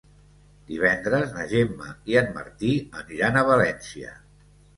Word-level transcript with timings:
Divendres 0.69 1.35
na 1.35 1.45
Gemma 1.51 1.91
i 2.13 2.17
en 2.23 2.33
Martí 2.39 2.73
aniran 3.03 3.39
a 3.39 3.45
València. 3.53 4.17